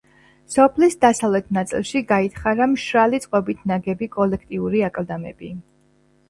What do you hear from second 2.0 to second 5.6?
გაითხარა მშრალი წყობით ნაგები კოლექტიური აკლდამები.